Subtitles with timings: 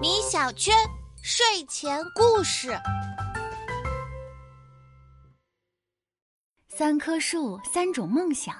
[0.00, 0.74] 米小圈
[1.22, 2.74] 睡前故事：
[6.68, 8.56] 三棵树，三种梦想。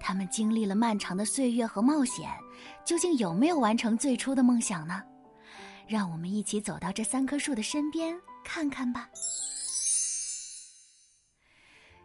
[0.00, 2.28] 他们经历了漫长的岁月和冒险，
[2.84, 5.00] 究竟有没有完成最初的梦想呢？
[5.86, 9.08] 让我们一起走到这三棵树的身边看看吧。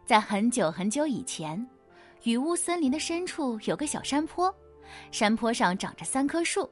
[0.06, 1.68] 在很久很久以前，
[2.22, 4.54] 雨雾森林的深处有个小山坡，
[5.10, 6.70] 山坡上长着三棵树。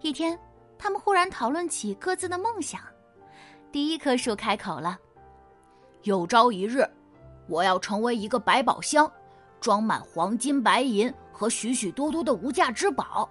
[0.00, 0.38] 一天，
[0.78, 2.80] 他们忽然讨论起各自的梦想。
[3.72, 4.98] 第一棵树开口了
[6.04, 6.88] ：“有朝一日，
[7.48, 9.10] 我要成为一个百宝箱，
[9.60, 13.28] 装满黄金、白银和许许多多的无价之宝。”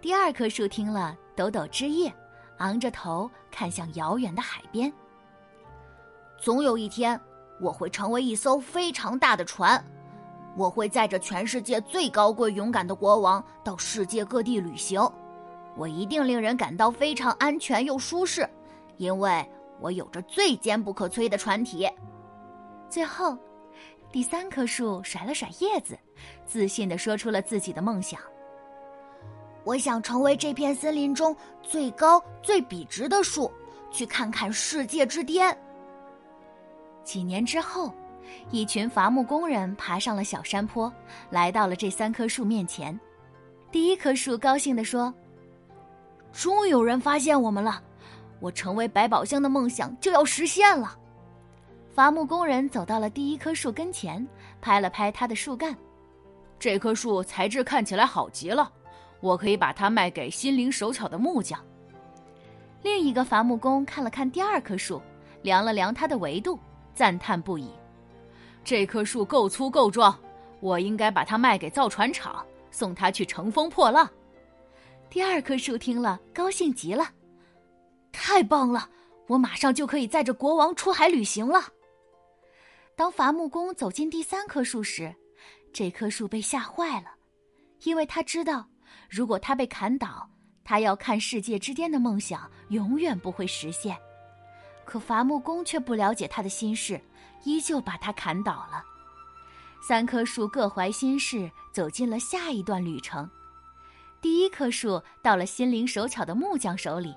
[0.00, 2.12] 第二棵树听了，抖抖枝叶，
[2.58, 4.92] 昂着头看向遥远的海边。
[6.38, 7.20] 总有一天。
[7.60, 9.84] 我会成为一艘非常大的船，
[10.56, 15.00] 我会载着全世界最高贵、勇敢的国王到世界各地旅行。
[15.76, 18.48] 我一定令人感到非常安全又舒适，
[18.96, 19.44] 因为
[19.80, 21.88] 我有着最坚不可摧的船体。
[22.88, 23.36] 最后，
[24.10, 25.98] 第三棵树甩了甩叶子，
[26.44, 28.20] 自信地说出了自己的梦想：
[29.64, 33.50] 我想成为这片森林中最高、最笔直的树，
[33.90, 35.56] 去看看世界之巅。
[37.02, 37.92] 几年之后，
[38.50, 40.92] 一群伐木工人爬上了小山坡，
[41.30, 42.98] 来到了这三棵树面前。
[43.70, 45.12] 第一棵树高兴地说
[46.32, 47.80] ：“终于有人发现我们了，
[48.40, 50.96] 我成为百宝箱的梦想就要实现了。”
[51.94, 54.26] 伐木工人走到了第一棵树跟前，
[54.60, 55.76] 拍了拍它的树干
[56.58, 58.72] ：“这棵树材质看起来好极了，
[59.20, 61.60] 我可以把它卖给心灵手巧的木匠。”
[62.82, 65.00] 另一个伐木工看了看第二棵树，
[65.42, 66.58] 量了量它的维度。
[66.94, 67.70] 赞叹不已，
[68.62, 70.14] 这棵树够粗够壮，
[70.60, 74.06] 我应该把它卖给造船厂，送它去乘风破浪。
[75.12, 77.06] 第二棵树听了，高兴极了，
[78.12, 78.88] 太棒了！
[79.26, 81.64] 我马上就可以载着国王出海旅行了。
[82.96, 85.14] 当伐木工走进第三棵树时，
[85.70, 87.10] 这棵树被吓坏了，
[87.82, 88.66] 因为他知道，
[89.10, 90.26] 如果他被砍倒，
[90.64, 93.94] 他要看世界之巅的梦想永远不会实现。
[94.86, 96.98] 可伐木工却不了解他的心事，
[97.44, 98.82] 依旧把他砍倒了。
[99.86, 103.28] 三棵树各怀心事，走进了下一段旅程。
[104.22, 107.12] 第一棵树到了心灵手巧的木匠手里，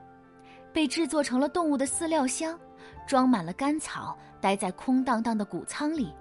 [0.74, 2.60] 被制作成了动物的饲料箱，
[3.08, 6.12] 装满了干草，待在空荡荡的谷仓里。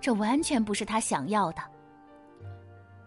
[0.00, 1.60] 这完全不是他想要的。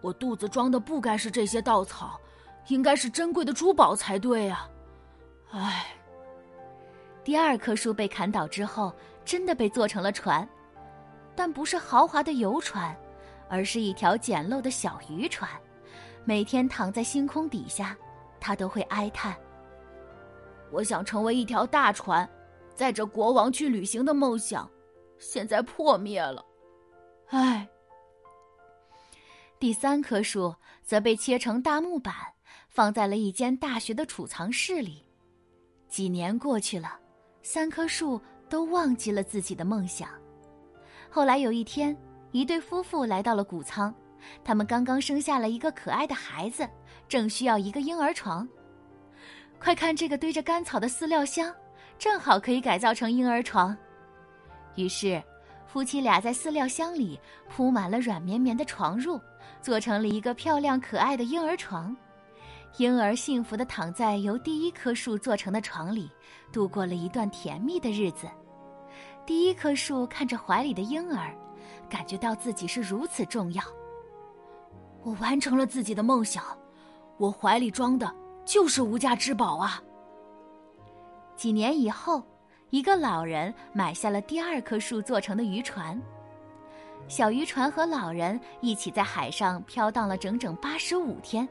[0.00, 2.20] 我肚子装的不该是这些稻草，
[2.68, 4.70] 应该是珍贵的珠宝才对啊！
[5.50, 5.86] 唉。
[7.24, 8.94] 第二棵树被砍倒之后，
[9.24, 10.48] 真的被做成了船，
[11.34, 12.96] 但不是豪华的游船，
[13.48, 15.50] 而是一条简陋的小渔船。
[16.24, 17.96] 每天躺在星空底下，
[18.40, 19.36] 他都会哀叹
[20.72, 22.28] ：“我想成为一条大船，
[22.74, 24.68] 载着国王去旅行的梦想，
[25.18, 26.44] 现在破灭了。”
[27.28, 27.68] 唉。
[29.58, 32.14] 第三棵树则被切成大木板，
[32.68, 35.04] 放在了一间大学的储藏室里。
[35.88, 36.98] 几年过去了。
[37.46, 38.18] 三棵树
[38.48, 40.08] 都忘记了自己的梦想。
[41.10, 41.94] 后来有一天，
[42.32, 43.94] 一对夫妇来到了谷仓，
[44.44, 46.68] 他们刚刚生下了一个可爱的孩子，
[47.08, 48.48] 正需要一个婴儿床。
[49.58, 51.54] 快看，这个堆着干草的饲料箱，
[51.98, 53.76] 正好可以改造成婴儿床。
[54.76, 55.22] 于是，
[55.66, 57.18] 夫妻俩在饲料箱里
[57.48, 59.20] 铺满了软绵绵的床褥，
[59.62, 61.96] 做成了一个漂亮可爱的婴儿床。
[62.78, 66.10] 婴儿幸福的躺在由第一棵树做成的床里，
[66.52, 68.28] 度过了一段甜蜜的日子。
[69.24, 71.32] 第一棵树看着怀里的婴儿，
[71.88, 73.62] 感觉到自己是如此重要。
[75.04, 76.42] 我完成了自己的梦想，
[77.18, 78.10] 我怀里装的
[78.44, 79.82] 就是无价之宝啊！
[81.36, 82.26] 几年以后，
[82.70, 86.00] 一个老人买下了第二棵树做成的渔船。
[87.06, 91.46] 小渔船和老人一起在海上飘荡了整整八十五天。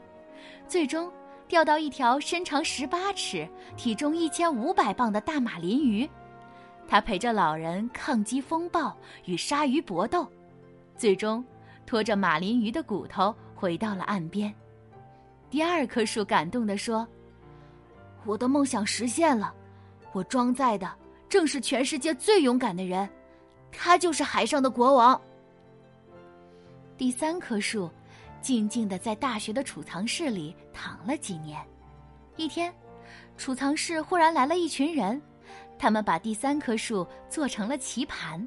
[0.66, 1.08] 最终
[1.46, 6.10] 钓到一条身长十八尺、体重一千五百磅的大马林鱼，
[6.88, 8.96] 他陪着老人抗击风暴
[9.26, 10.26] 与鲨鱼搏斗，
[10.96, 11.44] 最终
[11.86, 13.32] 拖着马林鱼的骨头
[13.64, 14.52] 回到了岸边。
[15.48, 17.08] 第二棵树感动地说
[18.26, 19.54] ：“我的梦想实现了，
[20.12, 20.94] 我装载的
[21.30, 23.08] 正是全世界最勇敢的人，
[23.72, 25.18] 他就是海上的国王。”
[26.98, 27.90] 第三棵树。
[28.42, 31.58] 静静的在大学的储藏室里躺了几年，
[32.36, 32.70] 一天，
[33.38, 35.18] 储藏室忽然来了一群人，
[35.78, 38.46] 他们把第三棵树做成了棋盘，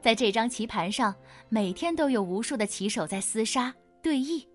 [0.00, 1.14] 在这张棋盘上，
[1.48, 3.72] 每天都有无数的棋手在厮杀
[4.02, 4.46] 对弈，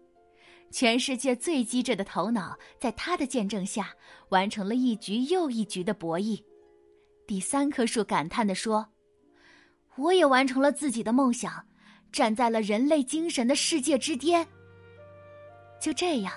[0.71, 3.93] 全世界最机智的头脑，在他的见证下，
[4.29, 6.43] 完成了一局又一局的博弈。
[7.27, 8.85] 第三棵树感叹地说
[9.95, 11.65] ：“我也完成了自己的梦想，
[12.11, 14.47] 站在了人类精神的世界之巅。”
[15.79, 16.33] 就这样，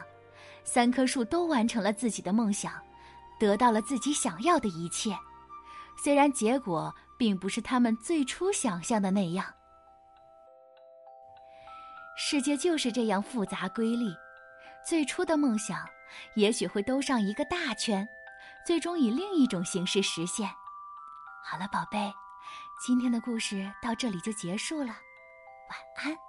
[0.64, 2.72] 三棵树都完成了自己的梦想，
[3.38, 5.16] 得到了自己想要的一切。
[5.96, 9.46] 虽然结果并不是他们最初想象的那样。
[12.16, 14.14] 世界就是这样复杂瑰丽。
[14.84, 15.86] 最初的梦想，
[16.34, 18.08] 也许会兜上一个大圈，
[18.64, 20.48] 最终以另一种形式实现。
[21.44, 22.12] 好了，宝贝，
[22.80, 26.25] 今天的故事到这里就结束了，晚安。